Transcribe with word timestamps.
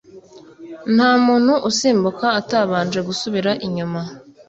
ntamuntu 0.95 1.53
usimbuka 1.69 2.25
atabanje 2.39 2.99
gusubira 3.07 3.51
inyuma 3.65 4.01